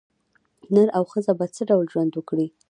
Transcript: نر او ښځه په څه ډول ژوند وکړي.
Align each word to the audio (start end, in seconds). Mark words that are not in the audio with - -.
نر 0.73 0.87
او 0.97 1.03
ښځه 1.11 1.31
په 1.39 1.45
څه 1.55 1.61
ډول 1.69 1.85
ژوند 1.93 2.11
وکړي. 2.15 2.47